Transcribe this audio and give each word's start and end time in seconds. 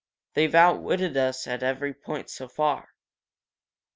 They've 0.33 0.55
outwitted 0.55 1.15
us 1.15 1.45
at 1.45 1.61
every 1.61 1.93
point 1.93 2.31
so 2.31 2.47
far." 2.47 2.89